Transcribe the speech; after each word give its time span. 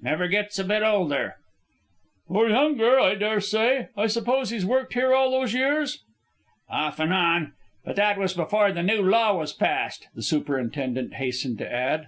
Never 0.00 0.28
gets 0.28 0.56
a 0.56 0.62
bit 0.62 0.84
older." 0.84 1.34
"Or 2.28 2.48
younger, 2.48 3.00
I 3.00 3.16
dare 3.16 3.40
say. 3.40 3.88
I 3.96 4.06
suppose 4.06 4.50
he's 4.50 4.64
worked 4.64 4.94
here 4.94 5.12
all 5.12 5.32
those 5.32 5.52
years?" 5.52 6.04
"Off 6.68 7.00
and 7.00 7.12
on 7.12 7.54
but 7.84 7.96
that 7.96 8.16
was 8.16 8.32
before 8.32 8.70
the 8.70 8.84
new 8.84 9.02
law 9.02 9.36
was 9.36 9.52
passed," 9.52 10.06
the 10.14 10.22
superintendent 10.22 11.14
hastened 11.14 11.58
to 11.58 11.68
add. 11.68 12.06